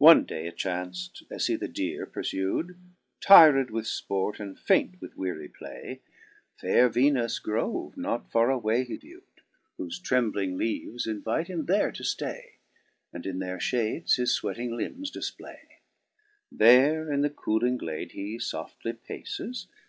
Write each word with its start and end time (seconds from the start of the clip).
jNE 0.00 0.24
day 0.24 0.46
it 0.46 0.56
chanc*t 0.56 1.26
as 1.28 1.48
hee 1.48 1.56
the 1.56 1.66
deere 1.66 2.06
perfude, 2.06 2.78
Tyred 3.20 3.70
with 3.72 3.86
fport, 3.88 4.38
and 4.38 4.56
faint 4.56 5.00
with 5.00 5.16
weary 5.16 5.48
play, 5.48 6.00
Faire 6.60 6.88
Venus 6.88 7.40
grove 7.40 7.96
not 7.96 8.30
farre 8.30 8.50
away 8.50 8.84
he 8.84 8.94
view'd, 8.94 9.40
Whofe 9.80 10.00
trembling 10.00 10.56
leaves 10.56 11.08
invite 11.08 11.48
him 11.48 11.66
there 11.66 11.90
to 11.90 12.04
ftay. 12.04 12.50
And 13.12 13.26
in 13.26 13.40
their 13.40 13.58
fhades 13.58 14.14
his 14.14 14.38
fweating 14.40 14.76
limbes 14.76 15.10
difplay; 15.10 15.58
There 16.52 17.10
in 17.12 17.22
the 17.22 17.28
cooling 17.28 17.78
glade 17.78 18.12
he 18.12 18.36
foftly 18.38 18.96
paces. 19.02 19.66